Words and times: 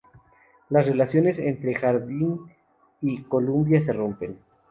Las 0.69 0.87
relaciones 0.87 1.37
entre 1.37 1.75
Hardin 1.75 2.39
y 3.01 3.21
Columbia 3.21 3.79
se 3.81 3.93
rompen. 3.93 4.39